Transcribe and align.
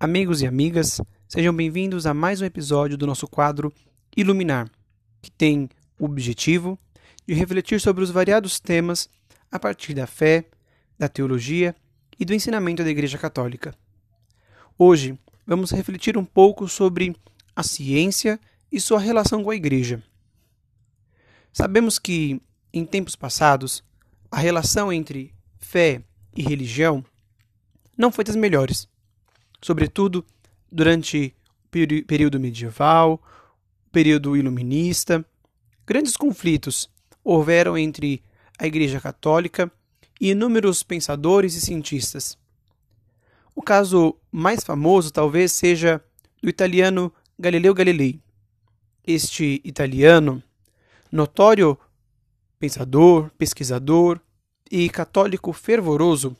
Amigos 0.00 0.42
e 0.42 0.46
amigas, 0.46 1.00
sejam 1.26 1.52
bem-vindos 1.52 2.06
a 2.06 2.14
mais 2.14 2.40
um 2.40 2.44
episódio 2.44 2.96
do 2.96 3.04
nosso 3.04 3.26
quadro 3.26 3.74
Iluminar, 4.16 4.70
que 5.20 5.28
tem 5.28 5.68
o 5.98 6.04
objetivo 6.04 6.78
de 7.26 7.34
refletir 7.34 7.80
sobre 7.80 8.04
os 8.04 8.10
variados 8.12 8.60
temas 8.60 9.10
a 9.50 9.58
partir 9.58 9.94
da 9.94 10.06
fé, 10.06 10.44
da 10.96 11.08
teologia 11.08 11.74
e 12.16 12.24
do 12.24 12.32
ensinamento 12.32 12.84
da 12.84 12.90
Igreja 12.90 13.18
Católica. 13.18 13.74
Hoje 14.78 15.18
vamos 15.44 15.72
refletir 15.72 16.16
um 16.16 16.24
pouco 16.24 16.68
sobre 16.68 17.16
a 17.56 17.64
ciência 17.64 18.38
e 18.70 18.80
sua 18.80 19.00
relação 19.00 19.42
com 19.42 19.50
a 19.50 19.56
Igreja. 19.56 20.00
Sabemos 21.52 21.98
que, 21.98 22.40
em 22.72 22.86
tempos 22.86 23.16
passados, 23.16 23.82
a 24.30 24.38
relação 24.38 24.92
entre 24.92 25.34
fé 25.58 26.00
e 26.36 26.42
religião 26.44 27.04
não 27.96 28.12
foi 28.12 28.22
das 28.22 28.36
melhores 28.36 28.86
sobretudo 29.60 30.24
durante 30.70 31.34
o 31.66 32.04
período 32.06 32.40
medieval, 32.40 33.20
período 33.92 34.36
iluminista. 34.36 35.24
Grandes 35.86 36.16
conflitos 36.16 36.90
houveram 37.24 37.76
entre 37.76 38.22
a 38.58 38.66
Igreja 38.66 39.00
Católica 39.00 39.70
e 40.20 40.30
inúmeros 40.30 40.82
pensadores 40.82 41.54
e 41.54 41.60
cientistas. 41.60 42.36
O 43.54 43.62
caso 43.62 44.16
mais 44.30 44.62
famoso 44.64 45.12
talvez 45.12 45.52
seja 45.52 46.02
do 46.42 46.48
italiano 46.48 47.12
Galileu 47.38 47.74
Galilei. 47.74 48.20
Este 49.06 49.60
italiano, 49.64 50.42
notório 51.10 51.78
pensador, 52.58 53.30
pesquisador 53.38 54.20
e 54.70 54.88
católico 54.90 55.52
fervoroso, 55.52 56.36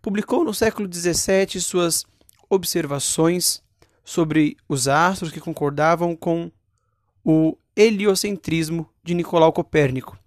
publicou 0.00 0.44
no 0.44 0.54
século 0.54 0.88
XVII 0.92 1.60
suas 1.60 2.06
observações 2.50 3.62
sobre 4.04 4.56
os 4.68 4.88
astros 4.88 5.30
que 5.30 5.40
concordavam 5.40 6.16
com 6.16 6.50
o 7.24 7.56
heliocentrismo 7.76 8.90
de 9.04 9.14
Nicolau 9.14 9.52
Copérnico. 9.52 10.18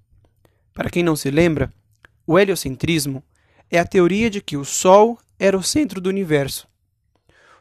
Para 0.74 0.90
quem 0.90 1.04
não 1.04 1.16
se 1.16 1.30
lembra, 1.30 1.72
o 2.26 2.40
heliocentrismo 2.40 3.22
é 3.70 3.78
a 3.78 3.86
teoria 3.86 4.30
de 4.30 4.42
que 4.42 4.56
o 4.56 4.64
Sol 4.64 5.20
era 5.38 5.58
o 5.58 5.62
centro 5.62 6.00
do 6.00 6.10
universo. 6.10 6.68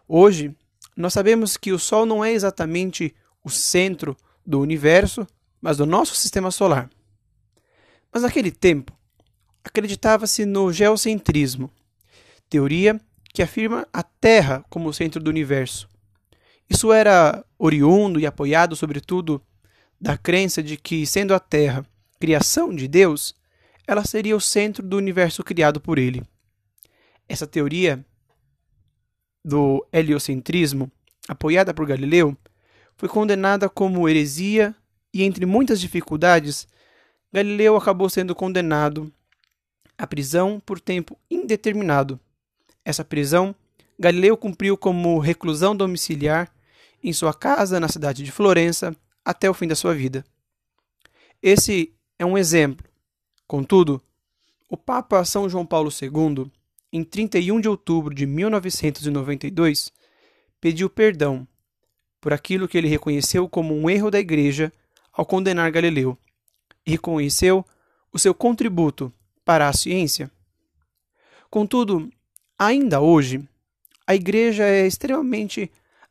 Hoje, 0.06 0.55
nós 0.97 1.12
sabemos 1.12 1.56
que 1.56 1.73
o 1.73 1.79
Sol 1.79 2.06
não 2.06 2.25
é 2.25 2.33
exatamente 2.33 3.14
o 3.42 3.51
centro 3.51 4.17
do 4.47 4.61
universo, 4.61 5.27
mas 5.61 5.79
do 5.79 5.86
nosso 5.86 6.14
sistema 6.14 6.51
solar. 6.51 6.89
Mas 8.12 8.23
naquele 8.23 8.51
tempo, 8.51 8.92
acreditava-se 9.64 10.45
no 10.45 10.73
geocentrismo, 10.73 11.70
teoria 12.48 13.01
que 13.33 13.42
afirma 13.42 13.86
a 13.92 14.02
Terra 14.02 14.64
como 14.69 14.92
centro 14.92 15.22
do 15.22 15.30
universo. 15.30 15.88
Isso 16.69 16.92
era 16.92 17.44
oriundo 17.58 18.20
e 18.20 18.27
apoiado, 18.27 18.77
sobretudo, 18.77 19.42
da 20.00 20.16
crença 20.16 20.62
de 20.62 20.77
que, 20.77 21.06
sendo 21.06 21.34
a 21.34 21.41
Terra 21.41 21.86
criação 22.19 22.74
de 22.74 22.86
Deus, 22.86 23.34
ela 23.86 24.05
seria 24.05 24.36
o 24.36 24.41
centro 24.41 24.86
do 24.86 24.97
universo 24.97 25.42
criado 25.42 25.80
por 25.80 25.98
ele. 25.98 26.22
Essa 27.28 27.47
teoria 27.47 28.05
do 29.44 29.84
heliocentrismo, 29.92 30.91
apoiada 31.27 31.74
por 31.74 31.86
Galileu, 31.86 32.36
foi 32.96 33.08
condenada 33.08 33.69
como 33.69 34.08
heresia 34.08 34.74
e, 35.12 35.24
entre 35.24 35.44
muitas 35.44 35.80
dificuldades, 35.80 36.69
Galileu 37.33 37.77
acabou 37.77 38.08
sendo 38.08 38.34
condenado 38.34 39.12
à 39.98 40.06
prisão 40.06 40.61
por 40.64 40.78
tempo 40.78 41.19
indeterminado 41.30 42.20
essa 42.84 43.05
prisão, 43.05 43.55
Galileu 43.98 44.36
cumpriu 44.36 44.77
como 44.77 45.19
reclusão 45.19 45.77
domiciliar 45.77 46.52
em 47.02 47.12
sua 47.12 47.34
casa 47.34 47.78
na 47.78 47.89
cidade 47.89 48.22
de 48.22 48.33
Florença 48.33 48.97
até 49.24 49.48
o 49.48 49.55
fim 49.55 49.66
da 49.66 49.74
sua 49.74 49.94
vida. 49.94 50.24
Esse 51.42 51.92
é 52.18 52.24
um 52.24 52.39
exemplo. 52.39 52.86
Contudo, 53.46 54.01
o 54.68 54.77
Papa 54.77 55.24
São 55.24 55.48
João 55.48 55.67
Paulo 55.67 55.90
II, 55.90 56.51
em 56.92 57.05
31 57.05 57.61
de 57.61 57.68
outubro 57.68 58.14
de 58.14 58.27
1992, 58.27 59.92
pediu 60.61 60.89
perdão 60.89 61.46
por 62.20 62.33
aquilo 62.33 62.68
que 62.68 62.78
ele 62.78 62.89
reconheceu 62.89 63.48
como 63.48 63.74
um 63.74 63.90
erro 63.90 64.11
da 64.11 64.18
Igreja 64.18 64.73
ao 65.12 65.27
condenar 65.27 65.70
Galileu 65.70 66.17
e 66.86 66.92
reconheceu 66.92 67.64
o 68.12 68.18
seu 68.18 68.33
contributo 68.33 69.12
para 69.45 69.68
a 69.68 69.73
ciência. 69.73 70.30
Contudo, 71.51 72.11
Ainda 72.64 73.00
hoje, 73.00 73.45
a 74.06 74.14
igreja 74.14 74.62
é 74.62 74.86
extremamente 74.86 75.68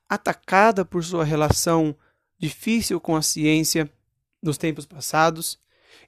atacada 0.09 0.83
por 0.83 1.01
sua 1.01 1.23
relação 1.23 1.95
difícil 2.37 2.99
com 2.99 3.15
a 3.15 3.21
ciência 3.21 3.89
nos 4.43 4.57
tempos 4.57 4.85
passados 4.85 5.57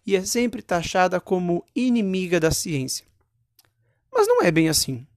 e 0.06 0.18
é 0.18 0.26
sempre 0.26 0.62
taxada 0.62 1.22
como 1.22 1.66
inimiga 1.74 2.42
da 2.42 2.52
ciência. 2.52 3.06
Mas 4.12 4.28
não 4.28 4.44
é 4.44 4.52
bem 4.52 4.68
assim. 4.68 5.08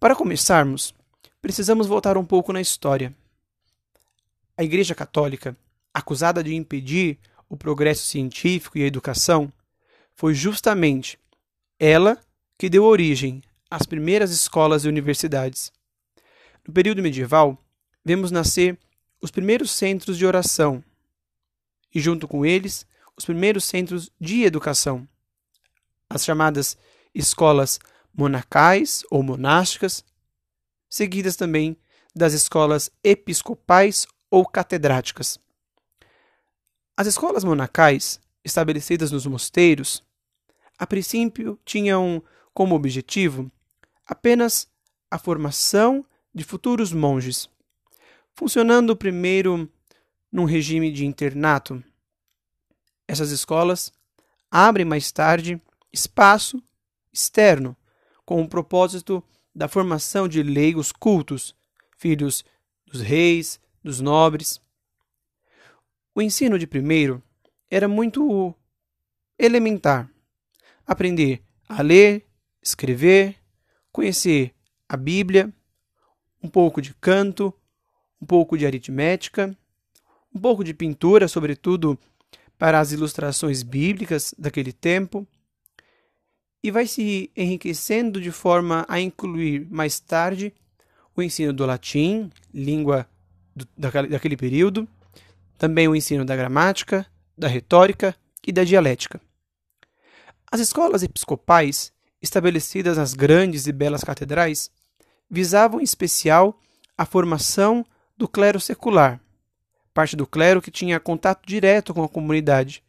Para 0.00 0.16
começarmos, 0.16 0.94
precisamos 1.42 1.86
voltar 1.86 2.16
um 2.16 2.24
pouco 2.24 2.50
na 2.50 2.62
história. 2.62 3.14
A 4.56 4.64
Igreja 4.64 4.94
Católica, 4.94 5.54
acusada 5.92 6.42
de 6.42 6.54
impedir 6.54 7.18
o 7.46 7.58
progresso 7.58 8.06
científico 8.06 8.78
e 8.78 8.84
a 8.84 8.86
educação, 8.86 9.52
foi 10.14 10.32
justamente 10.32 11.18
ela 11.78 12.18
que 12.56 12.70
deu 12.70 12.84
origem 12.84 13.42
as 13.74 13.86
primeiras 13.86 14.30
escolas 14.30 14.84
e 14.84 14.88
universidades. 14.88 15.72
No 16.64 16.72
período 16.72 17.02
medieval, 17.02 17.58
vemos 18.04 18.30
nascer 18.30 18.78
os 19.20 19.32
primeiros 19.32 19.72
centros 19.72 20.16
de 20.16 20.24
oração 20.24 20.82
e, 21.92 22.00
junto 22.00 22.28
com 22.28 22.46
eles, 22.46 22.86
os 23.16 23.24
primeiros 23.24 23.64
centros 23.64 24.12
de 24.20 24.44
educação, 24.44 25.08
as 26.08 26.24
chamadas 26.24 26.76
escolas 27.12 27.80
monacais 28.16 29.02
ou 29.10 29.24
monásticas, 29.24 30.04
seguidas 30.88 31.34
também 31.34 31.76
das 32.14 32.32
escolas 32.32 32.92
episcopais 33.02 34.06
ou 34.30 34.46
catedráticas. 34.46 35.36
As 36.96 37.08
escolas 37.08 37.42
monacais, 37.42 38.20
estabelecidas 38.44 39.10
nos 39.10 39.26
mosteiros, 39.26 40.00
a 40.78 40.86
princípio 40.86 41.58
tinham 41.64 42.22
como 42.52 42.76
objetivo 42.76 43.50
apenas 44.06 44.68
a 45.10 45.18
formação 45.18 46.04
de 46.34 46.44
futuros 46.44 46.92
monges, 46.92 47.48
funcionando 48.32 48.96
primeiro 48.96 49.70
num 50.30 50.44
regime 50.44 50.90
de 50.90 51.06
internato. 51.06 51.82
Essas 53.06 53.30
escolas 53.30 53.92
abrem 54.50 54.84
mais 54.84 55.12
tarde 55.12 55.60
espaço 55.92 56.62
externo 57.12 57.76
com 58.24 58.42
o 58.42 58.48
propósito 58.48 59.22
da 59.54 59.68
formação 59.68 60.26
de 60.26 60.42
leigos 60.42 60.90
cultos, 60.90 61.54
filhos 61.96 62.44
dos 62.86 63.00
reis, 63.00 63.60
dos 63.82 64.00
nobres. 64.00 64.60
O 66.14 66.20
ensino 66.20 66.58
de 66.58 66.66
primeiro 66.66 67.22
era 67.70 67.86
muito 67.86 68.54
elementar. 69.38 70.10
Aprender 70.86 71.42
a 71.68 71.82
ler, 71.82 72.26
escrever, 72.62 73.36
conhecer 73.94 74.52
a 74.88 74.96
Bíblia, 74.96 75.54
um 76.42 76.48
pouco 76.48 76.82
de 76.82 76.92
canto, 76.94 77.54
um 78.20 78.26
pouco 78.26 78.58
de 78.58 78.66
aritmética, 78.66 79.56
um 80.34 80.40
pouco 80.40 80.64
de 80.64 80.74
pintura, 80.74 81.28
sobretudo 81.28 81.96
para 82.58 82.80
as 82.80 82.90
ilustrações 82.90 83.62
bíblicas 83.62 84.34
daquele 84.36 84.72
tempo, 84.72 85.24
e 86.60 86.72
vai 86.72 86.88
se 86.88 87.30
enriquecendo 87.36 88.20
de 88.20 88.32
forma 88.32 88.84
a 88.88 88.98
incluir 88.98 89.64
mais 89.70 90.00
tarde 90.00 90.52
o 91.14 91.22
ensino 91.22 91.52
do 91.52 91.64
latim, 91.64 92.32
língua 92.52 93.08
do, 93.54 93.64
daquele 93.76 94.36
período, 94.36 94.88
também 95.56 95.86
o 95.86 95.94
ensino 95.94 96.24
da 96.24 96.34
gramática, 96.34 97.06
da 97.38 97.46
retórica 97.46 98.16
e 98.44 98.50
da 98.50 98.64
dialética. 98.64 99.20
As 100.50 100.58
escolas 100.58 101.04
episcopais 101.04 101.93
estabelecidas 102.24 102.96
nas 102.96 103.12
grandes 103.12 103.66
e 103.66 103.72
belas 103.72 104.02
catedrais, 104.02 104.70
visavam 105.30 105.80
em 105.80 105.84
especial 105.84 106.58
a 106.96 107.04
formação 107.04 107.84
do 108.16 108.26
clero 108.26 108.58
secular, 108.58 109.20
parte 109.92 110.16
do 110.16 110.26
clero 110.26 110.62
que 110.62 110.70
tinha 110.70 110.98
contato 110.98 111.46
direto 111.46 111.92
com 111.92 112.02
a 112.02 112.08
comunidade, 112.08 112.82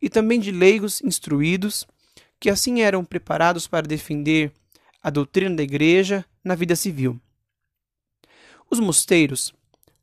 e 0.00 0.10
também 0.10 0.40
de 0.40 0.50
leigos 0.50 1.00
instruídos, 1.02 1.86
que 2.40 2.50
assim 2.50 2.82
eram 2.82 3.04
preparados 3.04 3.68
para 3.68 3.86
defender 3.86 4.52
a 5.00 5.08
doutrina 5.08 5.54
da 5.54 5.62
Igreja 5.62 6.24
na 6.42 6.56
vida 6.56 6.74
civil. 6.74 7.20
Os 8.68 8.80
mosteiros 8.80 9.54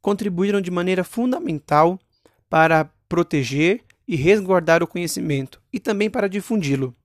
contribuíram 0.01 0.61
de 0.61 0.71
maneira 0.71 1.03
fundamental 1.03 1.99
para 2.49 2.85
proteger 3.09 3.83
e 4.07 4.15
resguardar 4.15 4.81
o 4.81 4.87
conhecimento 4.87 5.61
e 5.73 5.79
também 5.79 6.09
para 6.09 6.29
difundi-lo. 6.29 6.95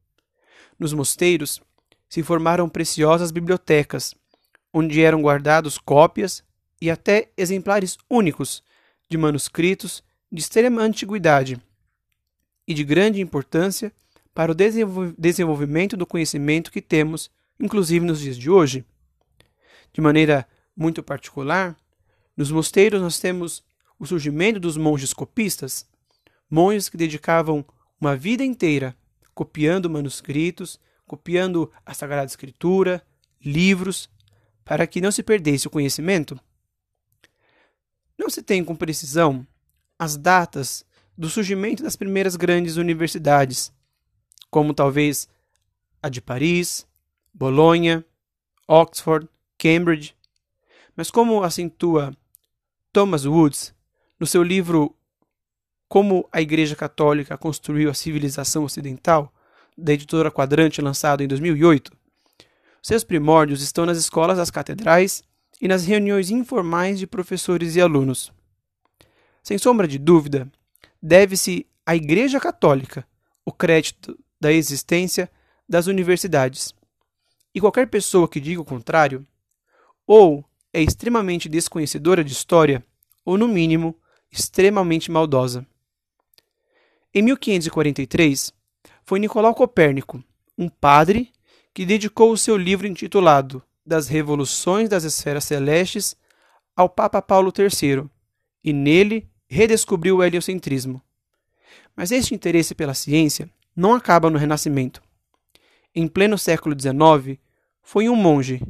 Nos 0.79 0.93
mosteiros 0.93 1.61
se 2.09 2.23
formaram 2.23 2.69
preciosas 2.69 3.31
bibliotecas, 3.31 4.15
onde 4.73 5.03
eram 5.03 5.23
guardados 5.23 5.79
cópias 5.79 6.43
e 6.81 6.91
até 6.91 7.31
exemplares 7.37 7.97
únicos 8.11 8.62
de 9.09 9.17
manuscritos 9.17 10.03
de 10.31 10.41
extrema 10.41 10.82
antiguidade 10.82 11.61
e 12.67 12.75
de 12.75 12.82
grande 12.82 13.21
importância 13.21 13.93
para 14.35 14.50
o 14.50 14.55
desenvolvimento 15.17 15.97
do 15.97 16.06
conhecimento 16.06 16.73
que 16.73 16.82
temos, 16.82 17.31
inclusive 17.61 18.05
nos 18.05 18.21
dias 18.21 18.37
de 18.37 18.50
hoje. 18.50 18.85
De 19.93 20.00
maneira 20.00 20.47
muito 20.76 21.03
particular, 21.03 21.76
nos 22.37 22.50
mosteiros 22.50 23.00
nós 23.00 23.21
temos 23.21 23.62
o 23.99 24.06
surgimento 24.06 24.59
dos 24.59 24.76
monges 24.76 25.12
copistas, 25.12 25.87
monges 26.50 26.88
que 26.88 26.97
dedicavam 26.97 27.65
uma 28.00 28.17
vida 28.17 28.44
inteira 28.44 28.97
copiando 29.35 29.91
manuscritos, 29.91 30.79
copiando 31.07 31.71
a 31.85 31.93
Sagrada 31.93 32.27
Escritura, 32.27 33.05
livros, 33.45 34.09
para 34.65 34.87
que 34.87 35.01
não 35.01 35.13
se 35.13 35.23
perdesse 35.23 35.67
o 35.67 35.71
conhecimento. 35.71 36.39
Não 38.17 38.31
se 38.31 38.43
tem 38.43 38.65
com 38.65 38.75
precisão 38.75 39.47
as 39.99 40.17
datas 40.17 40.85
do 41.17 41.29
surgimento 41.29 41.83
das 41.83 41.97
primeiras 41.97 42.37
grandes 42.37 42.77
universidades, 42.77 43.73
como 44.51 44.73
talvez 44.73 45.29
a 46.03 46.09
de 46.09 46.21
Paris, 46.21 46.87
Bolonha, 47.33 48.05
Oxford, 48.67 49.29
Cambridge, 49.59 50.15
mas 50.97 51.11
como 51.11 51.43
acentua 51.43 52.17
Thomas 52.93 53.25
Woods 53.25 53.75
no 54.19 54.27
seu 54.27 54.43
livro 54.43 54.95
Como 55.89 56.29
a 56.33 56.41
Igreja 56.41 56.75
Católica 56.75 57.37
Construiu 57.37 57.91
a 57.91 57.95
Civilização 57.95 58.65
Ocidental, 58.65 59.33
da 59.77 59.93
editora 59.93 60.31
Quadrante, 60.31 60.81
lançado 60.81 61.23
em 61.23 61.29
2008, 61.29 61.93
seus 62.83 63.03
primórdios 63.03 63.63
estão 63.63 63.87
nas 63.87 63.99
escolas 63.99 64.39
das 64.39 64.51
catedrais 64.51 65.23
e 65.61 65.67
nas 65.67 65.85
reuniões 65.85 66.31
informais 66.31 66.99
de 66.99 67.07
professores 67.07 67.77
e 67.77 67.81
alunos. 67.81 68.33
Sem 69.43 69.59
sombra 69.59 69.89
de 69.89 69.99
dúvida, 69.99 70.51
deve-se 71.03 71.67
à 71.85 71.97
Igreja 71.97 72.39
Católica 72.41 73.07
o 73.45 73.53
crédito 73.53 74.19
da 74.41 74.53
existência 74.53 75.31
das 75.69 75.87
universidades. 75.87 76.75
E 77.55 77.61
qualquer 77.61 77.89
pessoa 77.89 78.29
que 78.29 78.41
diga 78.41 78.61
o 78.61 78.65
contrário, 78.65 79.27
ou 80.07 80.45
é 80.73 80.83
extremamente 80.83 81.49
desconhecedora 81.49 82.25
de 82.25 82.33
história, 82.33 82.85
ou, 83.25 83.39
no 83.39 83.49
mínimo, 83.49 83.97
extremamente 84.31 85.11
maldosa. 85.11 85.67
Em 87.16 87.22
1543, 87.22 88.52
foi 89.05 89.20
Nicolau 89.20 89.55
Copérnico, 89.55 90.20
um 90.58 90.69
padre, 90.69 91.31
que 91.72 91.87
dedicou 91.87 92.32
o 92.32 92.37
seu 92.37 92.56
livro 92.56 92.88
intitulado 92.88 93.62
Das 93.87 94.08
Revoluções 94.08 94.88
das 94.88 95.05
Esferas 95.05 95.44
Celestes 95.44 96.16
ao 96.75 96.88
Papa 96.88 97.22
Paulo 97.22 97.52
III, 97.56 98.11
e 98.64 98.72
nele 98.72 99.31
redescobriu 99.46 100.16
o 100.16 100.25
heliocentrismo. 100.25 101.00
Mas 101.94 102.11
este 102.11 102.34
interesse 102.34 102.75
pela 102.75 102.94
ciência 102.94 103.49
não 103.76 103.94
acaba 103.94 104.28
no 104.28 104.37
Renascimento. 104.37 105.00
Em 105.94 106.08
pleno 106.08 106.37
século 106.37 106.75
XIX, 106.75 107.38
foi 107.81 108.08
um 108.08 108.16
monge, 108.16 108.61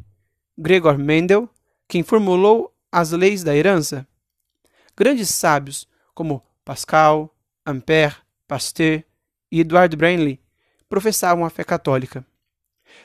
Gregor 0.55 0.99
Mendel, 0.99 1.49
quem 1.87 2.03
formulou 2.03 2.71
as 2.91 3.09
leis 3.09 3.43
da 3.43 3.55
herança. 3.55 4.07
Grandes 4.95 5.29
sábios 5.29 5.87
como 6.13 6.43
Pascal, 6.63 7.35
Ampère, 7.65 8.24
Pasteur 8.47 9.03
e 9.51 9.59
Edward 9.59 9.95
Branly 9.95 10.39
professavam 10.87 11.45
a 11.45 11.49
fé 11.49 11.63
católica. 11.63 12.25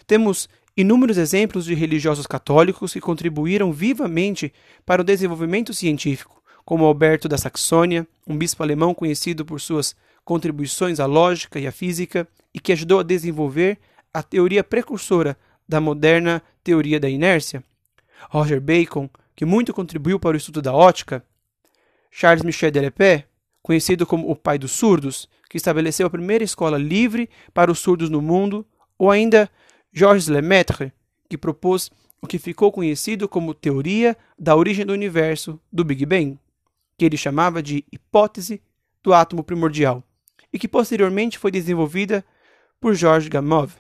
Temos 0.07 0.49
inúmeros 0.77 1.19
exemplos 1.19 1.65
de 1.65 1.75
religiosos 1.75 2.27
católicos 2.27 2.93
que 2.93 3.01
contribuíram 3.01 3.73
vivamente 3.73 4.53
para 4.85 5.03
o 5.03 5.05
desenvolvimento 5.05 5.75
científico, 5.75 6.43
como 6.65 6.85
Alberto 6.85 7.29
da 7.29 7.39
Saxônia, 7.39 8.07
um 8.27 8.37
bispo 8.37 8.63
alemão 8.63 8.95
conhecido 8.95 9.45
por 9.45 9.61
suas 9.61 9.97
contribuições 10.25 11.01
à 11.01 11.07
lógica 11.07 11.59
e 11.59 11.67
à 11.67 11.73
física 11.73 12.29
e 12.55 12.61
que 12.61 12.73
ajudou 12.73 13.01
a 13.01 13.05
desenvolver 13.05 13.79
a 14.13 14.23
teoria 14.23 14.63
precursora 14.63 15.37
da 15.69 15.81
moderna 15.81 16.43
teoria 16.63 17.01
da 17.01 17.09
inércia. 17.09 17.65
Roger 18.29 18.61
Bacon, 18.61 19.09
que 19.35 19.45
muito 19.45 19.73
contribuiu 19.73 20.19
para 20.19 20.35
o 20.35 20.37
estudo 20.37 20.61
da 20.61 20.73
ótica. 20.73 21.25
Charles 22.11 22.43
Michel 22.43 22.71
Delepé, 22.71 23.27
conhecido 23.63 24.07
como 24.07 24.31
o 24.31 24.37
pai 24.37 24.59
dos 24.59 24.73
surdos, 24.73 25.29
que 25.49 25.57
estabeleceu 25.57 26.07
a 26.07 26.11
primeira 26.11 26.45
escola 26.45 26.79
livre 26.79 27.29
para 27.53 27.71
os 27.71 27.79
surdos 27.79 28.09
no 28.09 28.23
mundo, 28.23 28.67
ou 28.99 29.11
ainda 29.11 29.51
Georges 29.93 30.29
Lemaitre, 30.29 30.93
que 31.29 31.37
propôs 31.37 31.91
o 32.23 32.27
que 32.27 32.39
ficou 32.39 32.71
conhecido 32.71 33.29
como 33.29 33.55
teoria 33.55 34.17
da 34.39 34.55
origem 34.55 34.85
do 34.85 34.93
universo 34.93 35.61
do 35.73 35.85
Big 35.85 36.05
Bang 36.07 36.39
que 37.01 37.07
ele 37.07 37.17
chamava 37.17 37.63
de 37.63 37.83
hipótese 37.91 38.61
do 39.03 39.15
átomo 39.15 39.43
primordial, 39.43 40.05
e 40.53 40.59
que 40.59 40.69
posteriormente 40.69 41.39
foi 41.39 41.51
desenvolvida 41.51 42.23
por 42.79 42.95
George 42.95 43.27
Gamow. 43.31 43.71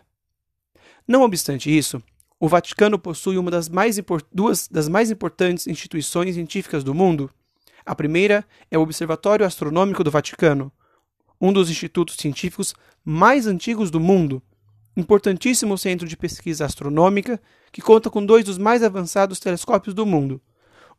Não 1.07 1.21
obstante 1.21 1.69
isso, 1.77 2.03
o 2.39 2.49
Vaticano 2.49 2.99
possui 2.99 3.37
uma 3.37 3.51
das 3.51 3.69
mais 3.69 4.01
duas 4.33 4.67
das 4.69 4.89
mais 4.89 5.11
importantes 5.11 5.67
instituições 5.67 6.35
científicas 6.35 6.83
do 6.83 6.95
mundo. 6.95 7.31
A 7.91 7.95
primeira 7.97 8.47
é 8.71 8.79
o 8.79 8.83
Observatório 8.83 9.45
Astronômico 9.45 10.05
do 10.05 10.13
Vaticano, 10.13 10.71
um 11.41 11.53
dos 11.53 11.69
institutos 11.69 12.15
científicos 12.15 12.73
mais 13.05 13.49
antigos 13.49 13.91
do 13.91 13.99
mundo, 13.99 14.41
importantíssimo 14.97 15.77
centro 15.77 16.07
de 16.07 16.17
pesquisa 16.17 16.65
astronômica 16.65 17.43
que 17.73 17.83
conta 17.83 18.09
com 18.09 18.25
dois 18.25 18.45
dos 18.45 18.59
mais 18.59 18.85
avançados 18.85 19.41
telescópios 19.41 19.93
do 19.93 20.07
mundo, 20.07 20.41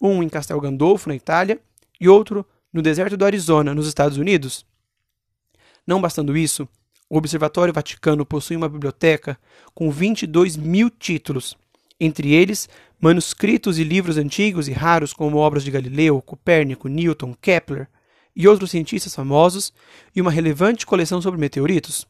um 0.01 0.21
em 0.21 0.27
Castel 0.27 0.59
Gandolfo, 0.59 1.07
na 1.07 1.15
Itália, 1.15 1.61
e 1.97 2.09
outro 2.09 2.45
no 2.73 2.81
deserto 2.81 3.15
do 3.15 3.23
Arizona, 3.23 3.73
nos 3.73 3.87
Estados 3.87 4.17
Unidos. 4.17 4.65
Não 5.87 6.01
bastando 6.01 6.35
isso, 6.35 6.67
o 7.09 7.15
Observatório 7.15 7.73
Vaticano 7.73 8.25
possui 8.25 8.57
uma 8.57 8.67
biblioteca 8.67 9.39
com 9.73 9.89
22 9.89 10.57
mil 10.57 10.89
títulos, 10.89 11.57
entre 12.01 12.33
eles 12.33 12.67
manuscritos 12.99 13.79
e 13.79 13.83
livros 13.83 14.17
antigos 14.17 14.67
e 14.67 14.71
raros 14.71 15.13
como 15.13 15.37
obras 15.37 15.63
de 15.63 15.71
Galileu, 15.71 16.21
Copérnico, 16.21 16.87
Newton, 16.87 17.33
Kepler 17.39 17.87
e 18.35 18.47
outros 18.47 18.71
cientistas 18.71 19.15
famosos, 19.15 19.73
e 20.15 20.21
uma 20.21 20.31
relevante 20.31 20.85
coleção 20.85 21.21
sobre 21.21 21.39
meteoritos. 21.39 22.07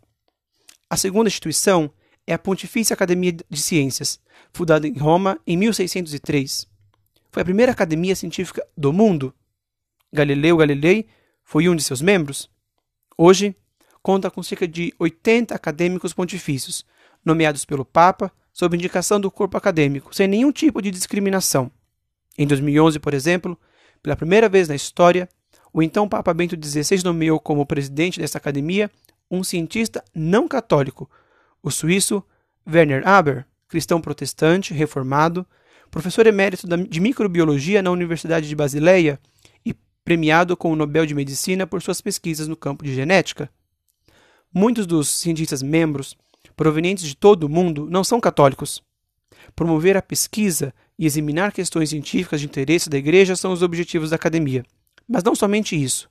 A 0.89 0.97
segunda 0.97 1.29
instituição 1.29 1.91
é 2.27 2.33
a 2.33 2.39
Pontifícia 2.39 2.93
Academia 2.93 3.31
de 3.31 3.61
Ciências, 3.61 4.19
fundada 4.53 4.87
em 4.87 4.97
Roma 4.97 5.39
em 5.45 5.57
1603. 5.57 6.67
Foi 7.31 7.41
a 7.41 7.45
primeira 7.45 7.71
academia 7.71 8.15
científica 8.15 8.65
do 8.77 8.91
mundo 8.91 9.33
Galileu 10.13 10.57
Galilei 10.57 11.07
foi 11.43 11.69
um 11.69 11.75
de 11.75 11.83
seus 11.83 12.01
membros. 12.01 12.49
Hoje, 13.17 13.55
conta 14.01 14.29
com 14.29 14.43
cerca 14.43 14.67
de 14.67 14.93
80 14.99 15.55
acadêmicos 15.55 16.13
pontifícios, 16.13 16.85
nomeados 17.23 17.63
pelo 17.63 17.85
Papa 17.85 18.31
sob 18.53 18.75
indicação 18.75 19.19
do 19.19 19.31
corpo 19.31 19.57
acadêmico, 19.57 20.13
sem 20.13 20.27
nenhum 20.27 20.51
tipo 20.51 20.81
de 20.81 20.91
discriminação. 20.91 21.71
Em 22.37 22.45
2011, 22.47 22.99
por 22.99 23.13
exemplo, 23.13 23.57
pela 24.01 24.15
primeira 24.15 24.49
vez 24.49 24.67
na 24.67 24.75
história, 24.75 25.29
o 25.73 25.81
então 25.81 26.07
Papa 26.07 26.33
Bento 26.33 26.55
XVI 26.55 27.03
nomeou 27.03 27.39
como 27.39 27.65
presidente 27.65 28.19
desta 28.19 28.37
academia 28.37 28.89
um 29.29 29.43
cientista 29.43 30.03
não 30.13 30.47
católico, 30.47 31.09
o 31.63 31.71
suíço 31.71 32.23
Werner 32.67 33.07
Haber, 33.07 33.45
cristão 33.67 34.01
protestante, 34.01 34.73
reformado, 34.73 35.45
professor 35.89 36.27
emérito 36.27 36.67
de 36.67 36.99
microbiologia 36.99 37.81
na 37.81 37.91
Universidade 37.91 38.47
de 38.47 38.55
Basileia 38.55 39.19
premiado 40.03 40.57
com 40.57 40.71
o 40.71 40.75
Nobel 40.75 41.05
de 41.05 41.13
Medicina 41.13 41.67
por 41.67 41.81
suas 41.81 42.01
pesquisas 42.01 42.47
no 42.47 42.55
campo 42.55 42.83
de 42.83 42.93
genética. 42.93 43.49
Muitos 44.53 44.85
dos 44.85 45.07
cientistas 45.07 45.61
membros, 45.61 46.17
provenientes 46.55 47.05
de 47.05 47.15
todo 47.15 47.43
o 47.43 47.49
mundo, 47.49 47.87
não 47.89 48.03
são 48.03 48.19
católicos. 48.19 48.83
Promover 49.55 49.97
a 49.97 50.01
pesquisa 50.01 50.73
e 50.97 51.05
examinar 51.05 51.51
questões 51.51 51.89
científicas 51.89 52.39
de 52.39 52.45
interesse 52.45 52.89
da 52.89 52.97
Igreja 52.97 53.35
são 53.35 53.51
os 53.51 53.61
objetivos 53.61 54.11
da 54.11 54.15
academia. 54.15 54.63
Mas 55.07 55.23
não 55.23 55.35
somente 55.35 55.81
isso. 55.81 56.09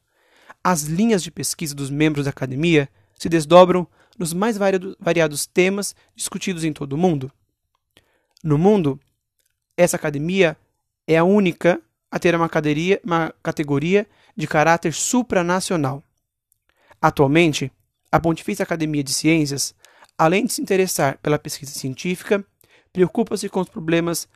As 0.62 0.82
linhas 0.82 1.22
de 1.22 1.30
pesquisa 1.30 1.74
dos 1.74 1.90
membros 1.90 2.24
da 2.24 2.30
academia 2.30 2.88
se 3.18 3.28
desdobram 3.28 3.86
nos 4.18 4.32
mais 4.32 4.58
variados 4.98 5.46
temas 5.46 5.94
discutidos 6.14 6.64
em 6.64 6.72
todo 6.72 6.92
o 6.92 6.98
mundo. 6.98 7.32
No 8.42 8.58
mundo, 8.58 9.00
essa 9.76 9.96
academia 9.96 10.56
é 11.06 11.16
a 11.16 11.24
única 11.24 11.80
a 12.10 12.18
ter 12.18 12.34
uma, 12.34 12.48
caderia, 12.48 13.00
uma 13.04 13.32
categoria 13.42 14.06
de 14.36 14.46
caráter 14.46 14.92
supranacional. 14.92 16.02
Atualmente, 17.00 17.72
a 18.10 18.18
Pontifícia 18.18 18.62
Academia 18.62 19.04
de 19.04 19.12
Ciências, 19.12 19.74
além 20.20 20.44
de 20.44 20.52
se 20.52 20.60
interessar 20.60 21.16
pela 21.22 21.38
pesquisa 21.38 21.72
científica, 21.72 22.44
preocupa-se 22.92 23.48
com 23.48 23.58
os 23.58 23.70
problemas 23.70 24.28